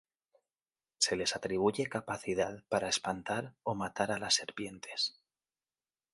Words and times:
Se 0.97 1.15
les 1.15 1.35
atribuye 1.35 1.85
capacidad 1.85 2.63
para 2.69 2.89
espantar 2.89 3.53
o 3.61 3.75
matar 3.75 4.11
a 4.11 4.17
las 4.17 4.33
serpientes. 4.33 5.15